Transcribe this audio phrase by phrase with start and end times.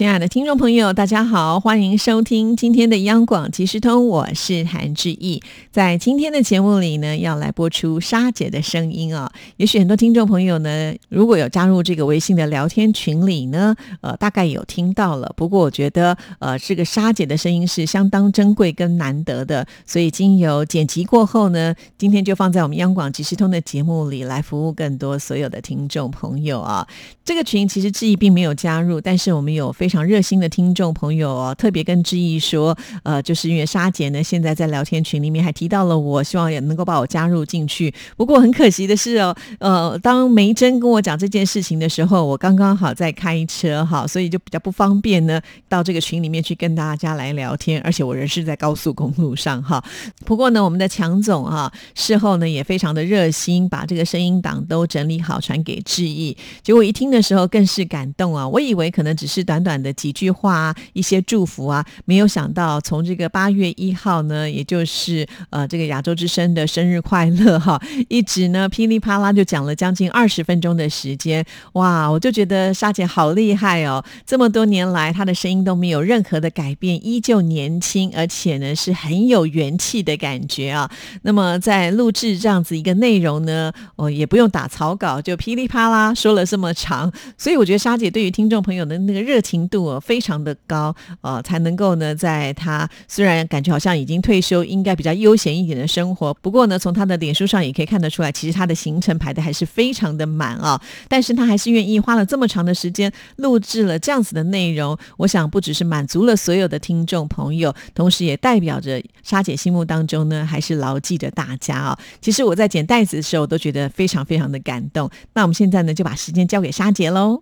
[0.00, 5.42] 亲爱的听众朋友，大家好，欢迎收听今天的央广即时通，我是韩志毅。
[5.70, 9.30] 在今天的节目里呢，要来播出沙姐的声音啊。
[9.58, 15.30] 也许很多听众朋友呢，如果有加入这个微信的聊天群里呢，呃，大概有听到了。
[15.36, 26.88] 不过我觉得，呃，这个沙姐的声音是相当珍贵跟难得的，所以经由剪辑过后呢，今天就放在我们央广即时通的节目里来服务更多所有的听众朋友啊。
[27.22, 37.92] 这个群其实志毅并没有加入，但是我们有非常热心的听众朋友哦，特别跟志毅说，呃，就是因为沙姐呢，现在在聊天群里面还提到了我，希望也能够把我加入进去。
[38.16, 49.82] 不过很可惜的是哦，呃，当梅珍跟我讲这件事情的时候，我刚刚好在开车哈，所以就比较不方便呢，到这个群里面去跟大家来聊天，而且我人是在高速公路上哈。
[50.24, 56.36] 不过呢，我们的强总哈，事后呢也非常的热心，把这个声音档都整理好传给志毅。
[56.62, 59.79] 结果一听的时候更是感动啊，我以为可能只是短短。
[59.82, 80.90] 的几句话，一些祝福啊，没有想到从这个八月一号呢，也就是呃这个亚洲之声的生日快乐哈， 一直呢噼里啪啦就讲了将近二十分钟的时间，哇，我就觉得沙姐好厉害哦，这么多年来她的声音都没有任何的改变，依旧年轻，而且呢是很有元气的感觉啊。
[81.22, 89.59] 那么在录制这样子一个内容呢，哦也不用打草稿，就噼里啪啦说了这么长，所以我觉得沙姐对于听众朋友的那个热情。
[89.68, 100.80] 度非常的高，呃，才能够呢，在他虽然感觉好像已经退休，应该比较悠闲一点的生活，不过呢，从他的脸书上也可以看得出来，其实他的行程排的还是非常的满啊。
[101.08, 111.98] 但是他还是愿意花了这么长的时间录制了这样子的内容，我想不只是满足了所有的听众朋友，同时也代表着沙姐心目当中呢，还是牢记着大家啊。
[112.20, 115.10] 其实我在剪袋子的时候，都觉得非常非常的感动。
[115.34, 117.40] 那我们现在呢，就把时间交给沙姐喽。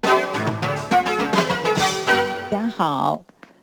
[2.79, 3.21] 好，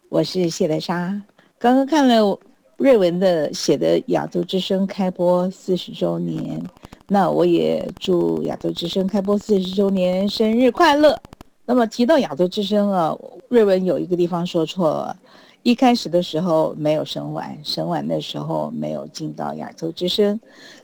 [0.09, 1.21] 我是谢德莎。
[1.57, 2.37] 刚刚看了
[2.75, 6.61] 瑞文的写的《亚洲之声》开播四十周年，
[7.07, 11.17] 那我也祝《亚洲之声》开播四十周年生日快乐。
[11.65, 13.17] 那么提到《亚洲之声》啊，
[13.47, 15.17] 瑞文有一个地方说错了，
[15.63, 20.37] 一开始的时候没有审完，审完的时候没有进到《亚洲之声》。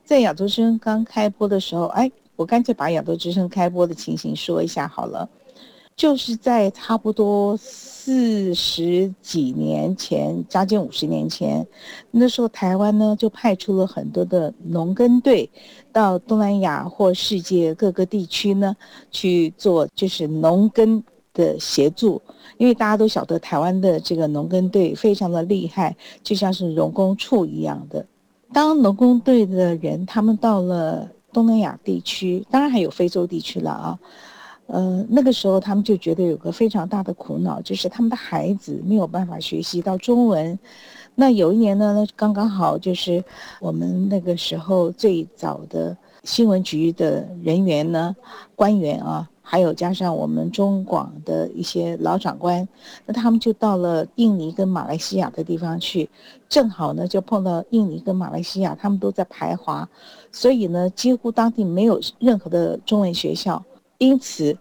[0.06, 5.28] 在《亚洲之声》刚开播的时候，哎，我干脆把《亚洲之声》开播的情形说一下好了。
[5.96, 11.66] 就是在差不多四十几年前，将近五十年前，
[12.09, 15.47] 那时候台湾呢就派出了很多的农耕队，
[15.91, 18.75] 到东南亚或世界各个地区呢
[19.12, 21.03] 去做，就是农耕
[21.34, 22.19] 的协助。
[22.57, 28.03] 因为大家都晓得台湾的这个农耕队非常的厉害，就像是农工处一样的。
[28.51, 34.00] 当农工队的人他们到了东南亚地区，当然还有非洲地区了啊。
[34.72, 40.58] 呃，那个时候他们就觉得有个非常大的苦恼，就是他们的孩子没有办法学习到中文。
[41.14, 43.22] 那有一年呢，刚刚好就是
[43.60, 48.16] 我们那个时候最早的新闻局的人员呢，
[48.56, 52.66] 官员啊，还有加上我们中广的一些老长官，
[53.06, 56.10] 那他们就到了印尼跟马来西亚的地方去，
[56.48, 59.90] 正好呢就碰到印尼跟马来西亚他们都在排华，
[60.31, 63.62] 所以呢几乎当地没有任何的中文学校。
[64.01, 64.57] 因此，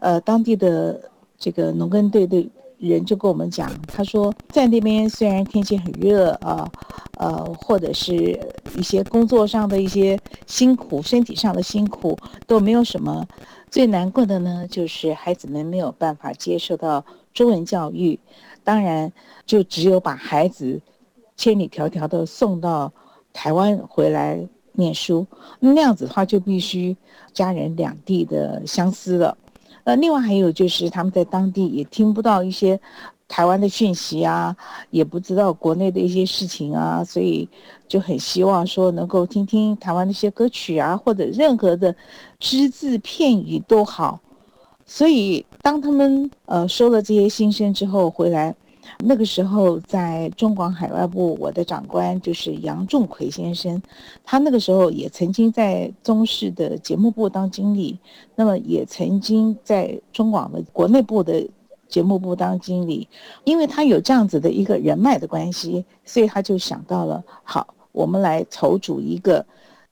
[0.00, 1.00] 呃，当地的
[1.38, 6.68] 这个农耕队的人就跟我们讲，他说，在那边虽然天气很热啊，
[7.16, 8.36] 呃，或者是
[8.76, 12.18] 一些工作上的一些辛苦，身体上的辛苦
[12.48, 13.24] 都没有什么，
[13.70, 18.18] 最难过的呢，就是孩子们没有办法接受到中文教育，
[18.64, 19.12] 当然
[19.46, 20.80] 就只有把孩子
[21.36, 22.92] 千里迢迢的送到
[23.32, 24.48] 台湾回来。
[24.72, 25.26] 念书
[25.58, 26.96] 那样子的话，就必须
[27.32, 29.36] 家人两地的相思了。
[29.84, 32.78] 呃，另外还有就是他们在当地也听不到一些
[33.28, 34.56] 台湾的讯息啊，
[34.90, 37.48] 也不知道国内的一些事情啊，所以
[37.88, 41.94] 就很希望说能够听听台湾的一些歌曲啊，或者任何的
[42.38, 44.20] 只字片语都好。
[44.86, 48.54] 所以当他们呃收了这些心声之后回来。
[48.98, 53.80] 那个时候，在中广海外部，我的长官就是杨仲奎先生，
[54.24, 57.98] 他那个时候也曾经在中视的节目部当经理，
[58.34, 61.46] 那么也曾经在中广的国内部的
[61.88, 63.08] 节目部当经理，
[63.44, 69.44] 因为他有这样子的一个人脉的关系，所以他就想到了，好，我们来筹组一个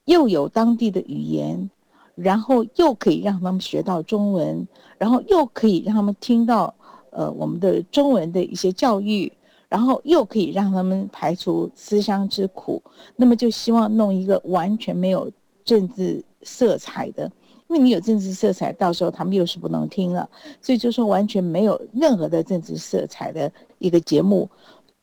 [0.04, 1.70] 又有当地的语言，
[2.14, 4.66] 然后又可以让他们学到中文，
[4.98, 6.74] 然后又可以让他们听到
[7.12, 9.32] 呃我们的中文的一些教育，
[9.68, 12.82] 然后又可以让他们排除思乡之苦。
[13.16, 15.30] 那么就希望弄一个完全没有
[15.64, 17.30] 政治色彩的，
[17.68, 20.28] 因为你有政治色彩，到时候他们又是不能听了，
[20.62, 24.48] 所以就说完全没有任何的政治色彩的一个节目。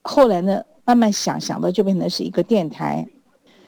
[0.04, 3.08] 后来呢，慢慢想想到就变成是一个电台。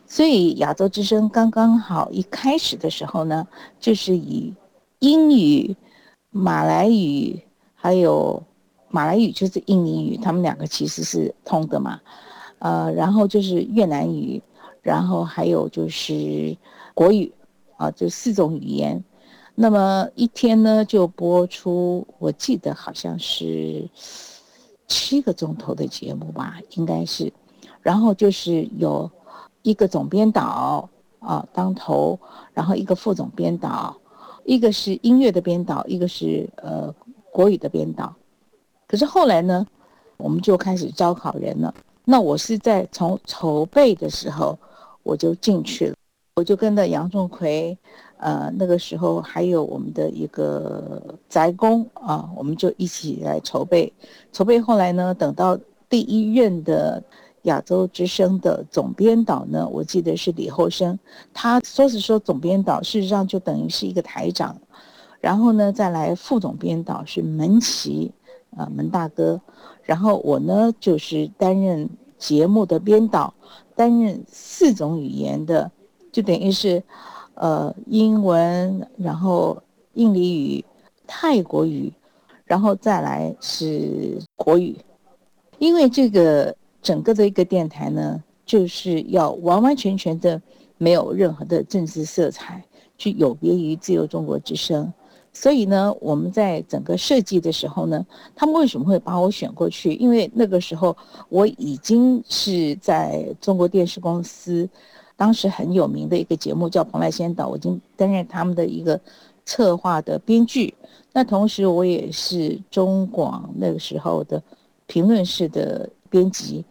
[0.10, 3.46] 所以亚洲之声刚刚好一开始的时候呢，
[3.78, 4.54] 就是以
[5.00, 5.76] 英语、
[6.32, 7.42] 马来语，
[7.80, 8.44] 还有
[8.90, 12.02] 马来语就是印尼语，他们两个其实是通的嘛。
[12.60, 14.42] 呃，然后就是越南语，
[14.82, 16.58] 然后还有就是
[16.94, 17.32] 国语，
[17.78, 19.02] 啊，就四种语言。
[19.56, 23.88] 那么一天呢就播出，我记得好像是
[24.88, 27.32] 七个钟头的节目吧，应该是。
[27.82, 29.10] 然后就是有。
[29.64, 30.88] 一个总编导
[31.20, 32.18] 啊当头，
[32.54, 33.94] 然后一个副总编导，
[34.46, 36.94] 一个是音乐的编导，一个是呃
[37.38, 38.16] 国语的编导。
[38.88, 39.64] 可是后来呢，
[40.18, 41.72] 我们就开始招考人了。
[42.04, 44.58] 那我是在从筹备的时候
[45.04, 45.96] 我就进去了，
[46.38, 47.78] 我就跟着杨仲奎，
[48.18, 51.00] 呃那个时候还有我们的一个
[51.30, 53.94] 宅工啊，我们就一起来筹备。
[54.34, 55.56] 筹备后来呢，等到
[55.88, 57.04] 第一任的。
[57.44, 61.00] 亚洲之声的总编导呢，我记得是李厚生，
[61.34, 64.54] 他说是说总编导，事实上就等于是一个台长。
[65.20, 68.12] 然后呢，再来副总编导是门奇，
[68.56, 69.40] 呃门大哥。
[69.84, 73.34] 然后我呢就是担任节目的编导，
[73.76, 75.72] 担任四种语言的，
[76.12, 76.84] 就等于是，
[77.36, 79.62] 呃英文，然后
[79.94, 80.66] 印尼语、
[81.06, 81.94] 泰国语，
[82.46, 84.78] 然后再来是国语，
[85.60, 86.56] 因为这个。
[86.80, 90.42] 整个的一个电台呢，就是要完完全全的
[90.78, 92.64] 没有任何的政治色彩，
[92.98, 94.94] 去有别于自由中国之声。
[95.40, 98.04] 所以呢，我们在整个设计的时候呢，
[98.36, 99.94] 他们为什么会把我选过去？
[99.94, 100.98] 因为那个时候
[101.30, 104.68] 我已经是在中国电视公司，
[105.16, 109.00] 当时很有名的一个节目叫《蓬莱仙岛》，我已经担任他们的一个
[109.46, 110.74] 策划的编剧。
[111.14, 114.42] 那同时我也是中广那个时候的
[114.88, 116.66] 评论室的编辑。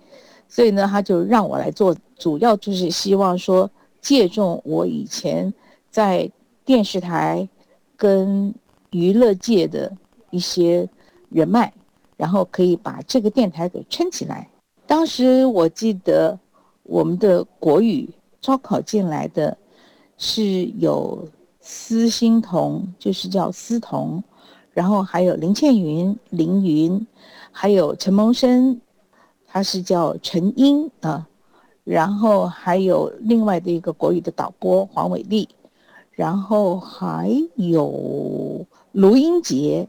[0.48, 3.70] 所以呢，他就让我来做，主要就是希望说
[4.00, 5.54] 借重我以前
[5.88, 6.28] 在
[6.64, 7.48] 电视台
[7.96, 8.54] 跟
[8.90, 9.90] 娱乐界的
[10.30, 10.88] 一些
[11.30, 11.72] 人脉，
[12.16, 14.48] 然后可以把这个电台给撑起来。
[14.86, 16.38] 当时我记得
[16.84, 18.08] 我们的国语
[18.40, 19.56] 招考进来的
[20.16, 21.26] 是有
[21.60, 24.22] 司欣彤，就是叫司彤，
[24.72, 27.06] 然后还有林倩云、林云，
[27.50, 28.80] 还有陈蒙生。
[29.48, 31.26] 他是叫陈英啊，
[31.82, 35.48] 然后还有另外的一个国语的导播黄伟丽，
[36.16, 39.86] 然后还有卢英杰，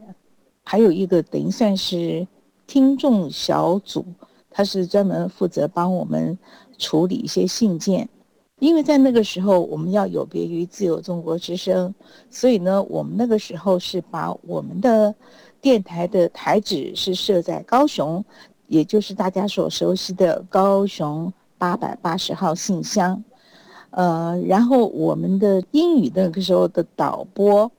[0.62, 2.28] 还有一个等于算是
[2.68, 4.04] 听众小组，
[4.48, 6.38] 他是专门负责帮我们
[6.78, 8.08] 处理一些信件，
[8.60, 11.92] 因为在那个时候我们要有别于自由中国之声，
[12.30, 15.14] 所以呢，我们那个时候是把我们的
[15.60, 18.24] 电台的台址是设在高雄。
[18.66, 23.24] 也就是大家所熟悉的高雄八百八十号信箱，
[23.90, 27.70] 呃，然后我们的英语那个时候的导播，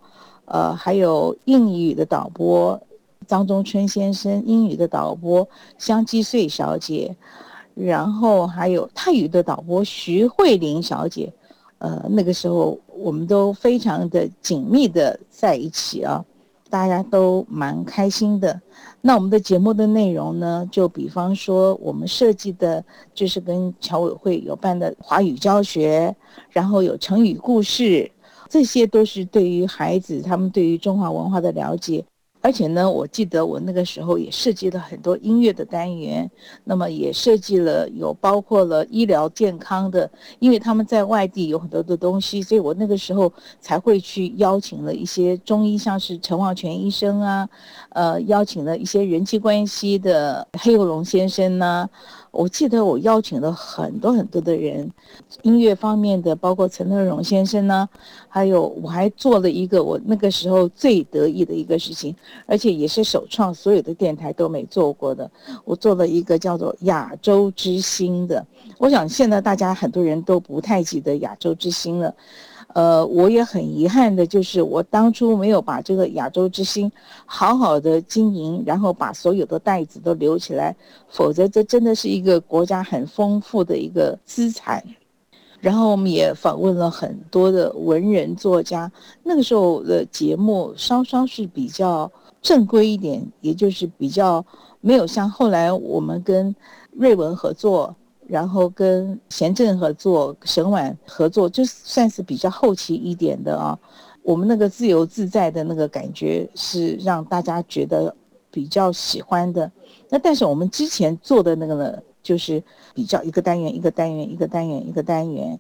[0.46, 2.82] 呃，还有印语的导播
[3.28, 5.48] 张中春先生，英语的导播
[5.78, 7.16] 香积穗小姐，
[7.76, 11.32] 然后还有泰语的导播徐慧玲小姐，
[11.78, 16.26] 呃，那个时候我们都非常的紧密的在一起啊。
[16.70, 18.62] 大家都蛮开心的。
[19.02, 22.84] 那我们的节目的内容呢，就比方说我们设计的，
[23.14, 26.16] 就是跟侨委会有办的华语教学，
[26.50, 28.12] 然后有成语故事，
[28.48, 32.06] 这些都是对于孩子他们对于中华文化的了解。
[32.42, 36.30] 而且呢，我记得我那个时候也设计了很多音乐的单元，
[36.64, 47.50] 那么也设计了有包括了医疗健康的，因为他们在外地有很多的东西，所以我那个时候才会去邀请了一些中医，像是陈望全医生啊，
[47.90, 51.90] 呃，邀请了一些人际关系的黑幼龙先生呐。
[52.32, 54.90] 我记得我邀请了很多很多的人，
[55.42, 57.88] 音乐方面的，包括陈乐融先生呢，
[58.28, 65.30] 还有我还做了一个我那个时候最得意的一个事情，而且也是首创，所有的电台都没做过的。
[65.66, 68.46] 我做了一个叫做亚洲之星的，
[68.78, 72.14] 我想现在大家很多人都不太记得亚洲之星了。
[72.80, 76.90] 呃，我也很遗憾的，就是我当初没有把这个亚洲之星
[77.26, 80.74] 好好的经营，然后把所有的袋子都留起来，
[81.10, 84.82] 否则这真的是一个国家很丰富的一个资产。
[85.60, 88.90] 然后我们也访问了很多的文人作家。
[89.24, 92.10] 那个时候的节目稍稍是比较
[92.42, 94.46] 正规一点，也就是比较
[94.80, 96.56] 没有像后来我们跟
[96.92, 97.94] 瑞文合作，
[98.30, 103.78] 然后跟贤正合作、沈婉合作，就算是比较后期一点的啊。
[104.22, 108.16] 我们那个自由自在的那个感觉是让大家觉得
[108.52, 109.70] 比较喜欢的。
[110.10, 112.00] 那但是我们之前做的那个呢？
[112.22, 112.62] 就是
[112.94, 115.58] 比较一个单元一个单元一个单元一个单元，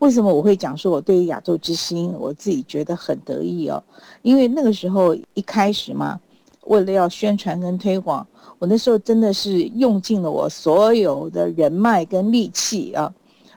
[0.00, 3.82] 为什么我会讲说我对于亚洲之星我自己觉得很得意哦？
[4.20, 6.20] 因为那个时候一开始嘛，
[6.66, 8.26] 为了要宣传跟推广，
[8.58, 13.12] 我那时候真的是用尽了我所有的人脉跟力气啊，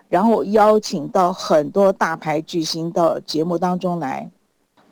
[0.10, 4.30] 然后邀请到很多大牌巨星到节目当中来。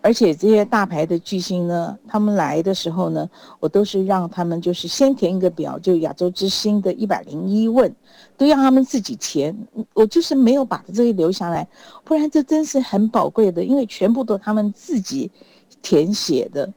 [0.06, 3.30] 而且这些大牌的巨星呢，他们来的时候呢，
[3.62, 7.90] 我都是让他们就是先填一个表，就亚洲之星的一百零一问，
[8.36, 9.58] 都让他们自己填。
[9.94, 11.66] 我就是没有把这些留下来，
[12.04, 15.32] 不然这真是很宝贵的，因为全部都他们自己
[15.82, 16.70] 填写的，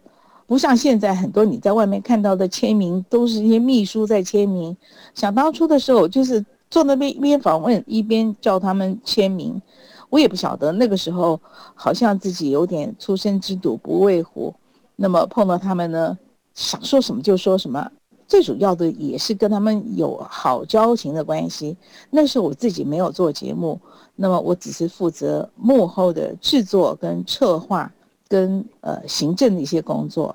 [0.46, 4.76] 不像现在很多你在外面看到的签名都是一些秘书在签名。
[5.14, 9.60] 想当初的时候，就是坐那边一边访问一边叫他们签名。
[10.08, 11.40] 我也不晓得那个时候，
[11.74, 14.54] 好像自己有点初生之犊不畏虎，
[14.94, 16.16] 那么碰到他们呢，
[16.54, 17.90] 想说什么就说什么。
[18.28, 21.76] 最主要的也是跟他们有好交情的关系。
[22.10, 23.80] 那时候我自己没有做节目，
[24.16, 27.92] 那么我只是负责幕后的制作跟策划
[28.28, 30.34] 跟呃行政的一些工作。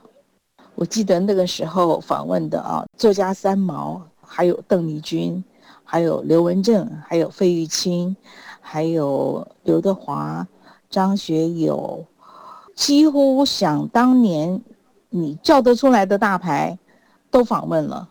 [0.76, 5.44] 我记得那个时候访问的啊，作家三毛，还有邓丽君，
[5.84, 8.16] 还有刘文正，还有费玉清。
[8.64, 10.48] 还有刘德华、
[10.90, 12.06] 张学友，
[12.76, 14.62] 几乎想当年
[15.10, 16.78] 你叫得出来的大牌，
[17.30, 18.08] 都访问了，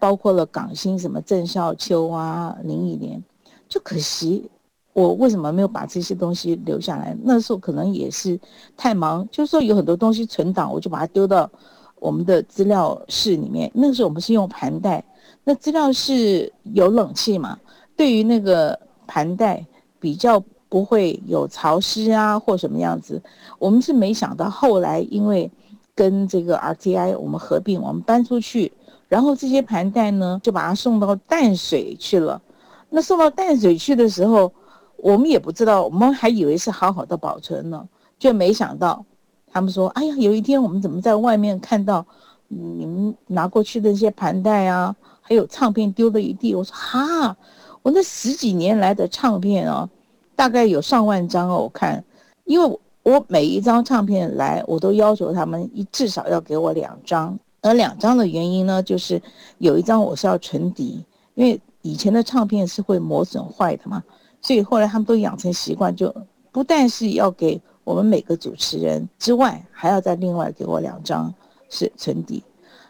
[0.00, 3.22] 包括了港星什么郑少秋啊、林忆莲。
[3.68, 4.50] 就可惜
[4.92, 7.16] 我为什么没有把这些东西留下来？
[7.22, 8.38] 那时候可能也是
[8.76, 11.50] 太忙，就是说有很多东西存档，我就把它丢到
[11.98, 13.70] 我们的资料室里面。
[13.74, 15.04] 那个时候我们是用盘带，
[15.44, 17.58] 那资料室有冷气嘛？
[17.96, 19.64] 对于那个盘带。
[20.02, 23.22] 比较不会有潮湿啊，或什么样子。
[23.60, 25.48] 我们是没想到，后来因为
[25.94, 28.72] 跟这个 RTI 我们合并，我们搬出去，
[29.06, 32.42] 然后这些盘带呢就把它送到淡水去了。
[32.90, 34.52] 那送到淡水去的时候，
[35.02, 37.88] 我们也不知道，我们还以为是好好的保存呢，
[38.20, 39.04] 却没想到
[39.50, 42.06] 他们说：“哎呀，有一天我们怎么在外面看到
[42.46, 47.36] 你们拿过去的那些盘带啊，还有唱片丢了一地。”我说：“哈。”
[47.82, 49.90] 我那十几年来的唱片哦，
[50.36, 51.62] 大概有上万张哦。
[51.64, 52.04] 我看，
[52.44, 57.36] 因为我每一张唱片来，我都要求他们一至少要给我两张。
[57.60, 59.20] 而两张的原因呢，就是
[59.58, 61.04] 有一张我是要存底，
[61.34, 64.00] 因为以前的唱片是会磨损坏的嘛，
[64.42, 66.14] 所以后来他们都养成习惯，就
[66.50, 71.32] 不但是要给我们每个主持人之外，还要再另外给我两张
[71.70, 72.42] 是存底。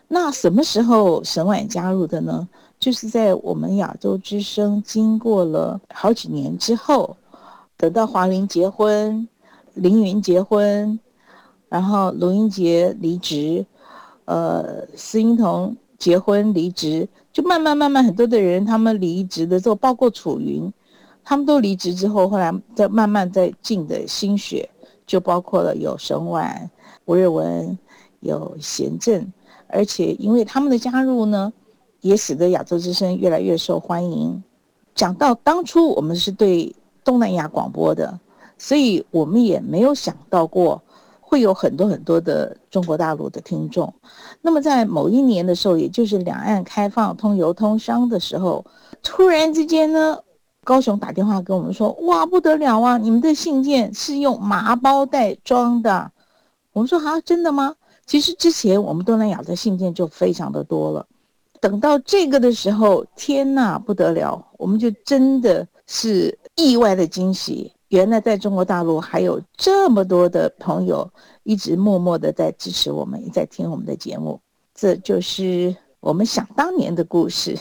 [0.08, 2.48] 那什么时候沈婉加入的呢？
[2.78, 7.16] 就是在我们亚洲之声经过了好几年之后，
[7.76, 9.28] 等到华玲结婚，
[9.74, 10.98] 凌云结婚，
[11.68, 13.64] 然后卢英杰离职，
[14.24, 20.70] 呃，施英彤结婚离职，就慢慢慢慢很多的人他们离职的时候，包括楚云，
[21.24, 24.68] 他们都离职之后，后来在慢慢在进的心血，
[25.06, 26.70] 就包括了有沈婉、
[27.04, 27.78] 吴瑞文，
[28.20, 29.32] 有贤正，
[29.66, 31.52] 而且因为他们的加入呢。
[32.02, 34.42] 也使得亚洲之声越来越受欢迎。
[34.92, 36.74] 讲到当初我们是对
[37.04, 38.18] 东南亚广播的，
[38.58, 40.82] 所以我们也没有想到过
[41.20, 43.94] 会有很多很多的中国大陆的听众。
[44.40, 48.64] 那么在某一年的时候，也就是两岸开放通邮通商的时候，
[49.00, 50.18] 突然之间呢，
[50.64, 52.96] 高雄打电话跟我们说：“哇，不得了啊！
[52.96, 56.10] 你们的信件是用麻包袋装的。”
[56.72, 57.74] 我们说：“啊，真的吗？”
[58.06, 61.06] 其实之前我们东南亚的信件就非常的多了。
[61.60, 64.44] 等到这个的时候，天呐，不得了！
[64.58, 67.72] 我们就真的是意外的惊喜。
[67.88, 71.08] 原来在中国大陆还有这么多的朋友
[71.42, 74.40] 一直默默的在支持我们，也在听我们的节目。
[74.74, 77.56] 这就是我们想当年的故事。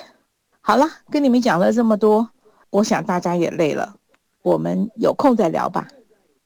[0.62, 2.28] 好了，跟你们讲了这么多，
[2.72, 3.96] 我想大家也累了，
[4.42, 5.88] 我们有空再聊吧。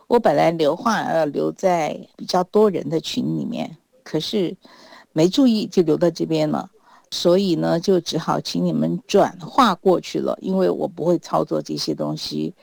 [0.07, 4.55] 我本来留话要留在比较多人的群里面，可是
[5.13, 6.69] 没注意就留到这边了。
[7.11, 12.53] 所以呢，就只好请你们转化过去了，因为我不会操作这些东西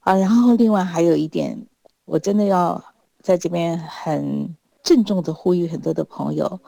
[0.00, 0.14] 啊。
[0.14, 1.66] 然后另外还有一点，
[2.04, 2.82] 我真的要
[3.20, 6.58] 在这边很郑重的呼吁很多的朋友，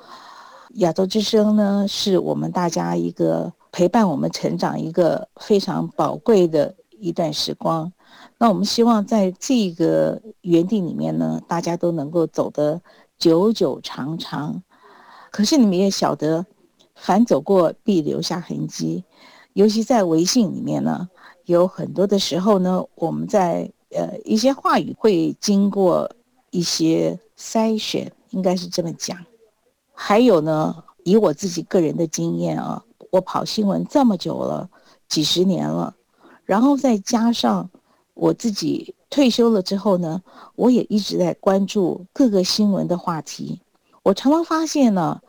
[0.74, 7.92] 亚洲之声呢是我们大家一个陪伴我们成长一个非常宝贵的一段时光。
[8.38, 12.80] 那我们希望在这个园地里面呢，大家都能够走得
[13.18, 14.62] 久久长长。
[15.30, 16.46] 可是你们也晓得，
[16.94, 19.04] 凡走过必留下痕迹，
[19.52, 21.08] 尤其在微信里面呢，
[21.44, 26.10] 有很多的时候呢，我们在呃一些话语会经过
[26.50, 29.18] 一些筛选，应该是这么讲。
[29.92, 34.68] 还有呢，以我自己个人的经验啊，我跑新闻这么久了，
[35.08, 35.94] 几十年了，
[36.44, 37.70] 然后再加上
[38.14, 40.22] 我自己退休了之后呢，
[40.54, 43.60] 我也一直在关注各个新闻的话题。
[44.02, 45.20] 我常常发现呢，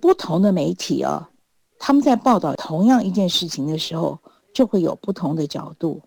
[0.00, 1.30] 不同的媒体啊，
[1.78, 4.18] 他们在报道同样一件事情的时候，
[4.54, 6.02] 就会有不同的角度。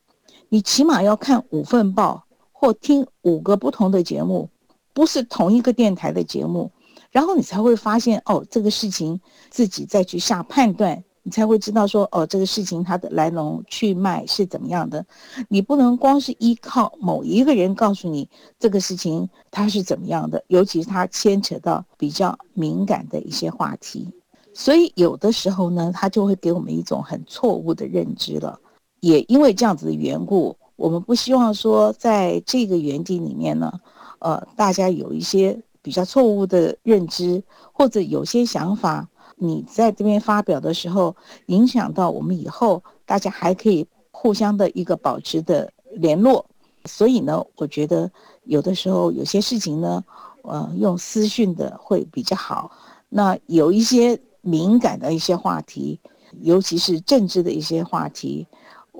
[0.49, 4.49] 你起码要看五份报或听五个不同的节目，
[4.93, 6.71] 不是同一个电台的节目，
[7.11, 9.21] 然后你才会发现哦，这个事情
[9.51, 11.03] 自己再去下判断。
[11.29, 15.05] 你才会知道说哦，这个事情它的来龙去脉是怎么样的。
[15.47, 24.11] 你不能光是依靠某一个人告诉你这个事情它是怎么样的，尤其是它牵扯到比较敏感的一些话题。
[24.55, 28.59] 所以有的时候呢，它就会给我们一种很错误的认知了。
[29.01, 33.71] 也因为这样子的缘故，我们不希望说在这个园地里面呢，
[34.17, 39.07] 呃，大家有一些比较错误的认知，或者有些想法。
[39.41, 41.15] 你在这边发表的时候，
[41.45, 46.45] 影响到我们以后，大家还可以互相的一个保持的联络。
[46.83, 48.11] 所以呢，我觉得
[48.43, 50.03] 有的时候有些事情呢，
[50.43, 52.69] 呃，用私讯的会比较好。
[53.07, 55.97] 那有一些敏感的一些话题，
[56.41, 58.45] 尤其是政治的一些话题，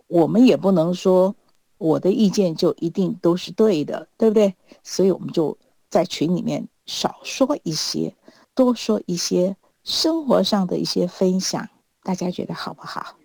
[0.08, 1.36] 我们也不能说
[1.78, 4.56] 我的意见就一定都是对的，对不对？
[4.84, 5.58] 所以我们就
[5.90, 8.16] 在群里面少说一些，
[8.56, 9.54] 多说一些。
[9.90, 11.68] 生活上的一些分享，
[12.04, 13.16] 大家觉得好不好？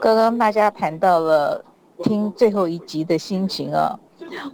[0.00, 1.64] 刚刚大家谈到了
[2.04, 3.98] 听最后一集的心情啊，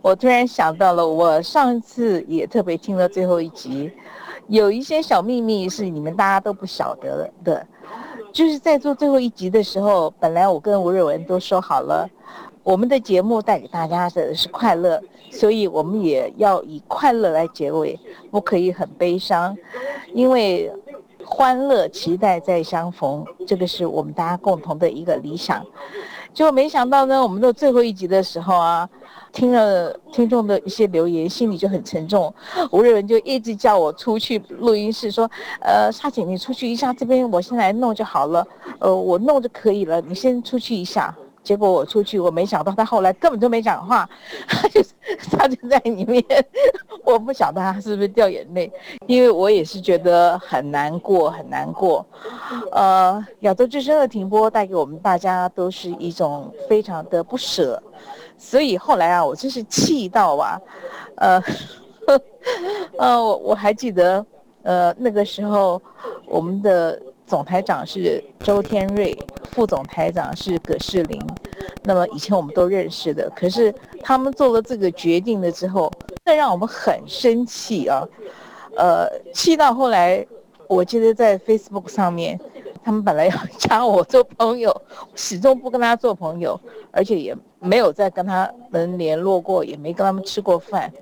[0.00, 3.92] 我突然想到了，我上次也特别听了最后一集，
[4.48, 7.66] 有一些小秘密是你们大家都不晓得的，
[8.32, 12.08] 就是在做最后一集的时候，本来我跟吴瑞文都说好了，
[12.62, 14.98] 我们的节目带给大家的是快乐，
[15.30, 19.54] 所以我们也要以快乐来结尾，不可以很悲伤，
[20.14, 20.72] 因为。
[21.34, 25.64] 欢乐期待再相逢，这个是我们大家共同的一个理想。
[26.34, 28.86] 结果没想到呢，我们的最后一集的时候啊，
[29.32, 32.32] 听了听众的一些留言，心里就很沉重。
[32.70, 35.28] 吴瑞文就一直叫我出去录音室，说
[35.64, 38.46] ：“呃，沙姐，你出去一下，这边我先来弄就好了。
[38.78, 44.08] 呃，我弄就可以了，你先出去一下。”结果我出去，我没想到他后来根本就没讲话，
[44.46, 44.80] 他 就
[45.30, 46.24] 他就在里面，
[47.04, 48.70] 我不晓得他是不是掉眼泪，
[49.06, 52.06] 因为我也是觉得很难过，很难过。
[52.70, 57.82] 呃，亚洲之声的停播带给我们大家都是一种非常的不舍，
[58.38, 60.60] 所以后来啊，我真是气到啊，
[61.16, 61.42] 呃，
[62.98, 64.24] 呃，我我还记得，
[64.62, 65.82] 呃，那个时候
[66.26, 67.00] 我们的。
[67.24, 69.16] 总台长是周天瑞，
[69.50, 71.20] 副总台长是葛世林。
[71.82, 75.90] 那么以前我们都认识的，可是他们做了这个决定了之后，
[76.24, 78.06] 那让我们很生气啊！
[78.76, 80.24] 呃，气到后来，
[80.68, 82.38] 我记得在 Facebook 上面，
[82.84, 84.74] 他们本来要加我做朋友，
[85.14, 86.58] 始终不跟他做朋友，
[86.90, 90.92] 而且也没有再跟他们联络过，也没跟他们吃过饭。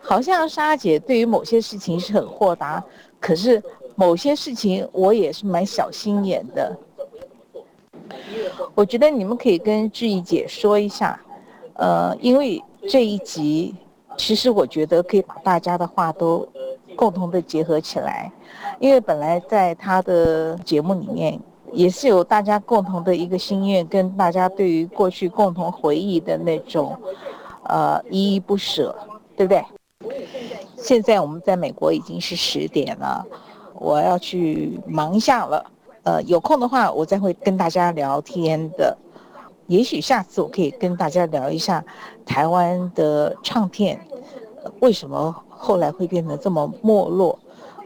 [0.00, 2.82] 好像莎姐对于某些事情是很豁达，
[3.20, 3.62] 可是。
[3.96, 6.76] 某些事情我也是蛮小心眼的，
[8.74, 11.18] 我觉得你们可以跟志毅姐说一下，
[11.74, 13.74] 呃，因为这一集
[14.16, 16.46] 其实我觉得可以把大家的话都
[16.96, 18.30] 共同的结合起来，
[18.78, 21.38] 因为本来在他的节目里面
[21.72, 26.96] 也是有大家共同的一个心愿，跟大家对于过去共同回忆的那种
[27.64, 28.94] 呃依依不舍，
[29.36, 29.64] 对不对？
[30.76, 33.24] 现在我们在美国已经是十点了。
[33.76, 35.64] 我要去忙一下了，
[36.04, 38.96] 呃，有空的话我再会跟大家聊天的。
[39.66, 41.82] 也许下次我可以跟大家聊一下
[42.26, 43.98] 台湾的唱片
[44.80, 47.38] 为什么后来会变得这么没落。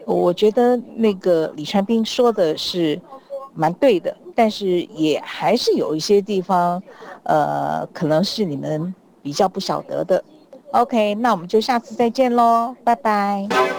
[0.04, 3.00] 我觉得那个李传斌说的是
[3.54, 6.82] 蛮对的，但是也还是有一些地方，
[7.22, 10.24] 呃，可能是你们比较不晓得的。
[10.72, 13.77] OK，那我们就下次再见喽，拜拜。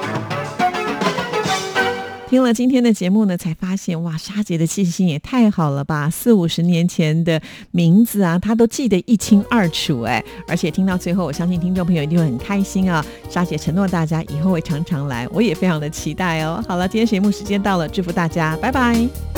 [2.29, 6.07] 听了今天的节目呢，才发现哇，沙姐的记性也太好了吧！
[6.07, 10.23] 四五十年前的名字啊，她都记得一清二楚哎！
[10.47, 13.03] 而且听到最后，我相信听众朋友一定会很开心啊！
[13.31, 16.63] 沙姐承诺大家以后会常常来，我也非常的期待哦。
[16.67, 19.28] 好了，今天节目时间到了，祝福大家，拜拜。